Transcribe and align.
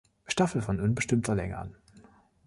Staffel 0.25 0.63
von 0.63 0.79
unbestimmter 0.79 1.35
Länge 1.35 1.59
an. 1.59 1.75